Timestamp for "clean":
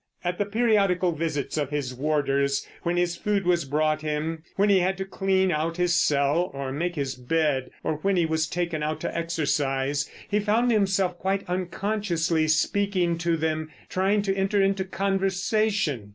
5.05-5.51